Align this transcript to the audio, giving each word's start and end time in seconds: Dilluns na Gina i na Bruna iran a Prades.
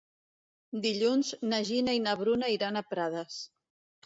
Dilluns 0.85 1.29
na 1.51 1.59
Gina 1.67 1.95
i 1.99 2.01
na 2.07 2.17
Bruna 2.23 2.51
iran 2.55 2.81
a 2.81 2.85
Prades. 2.89 3.39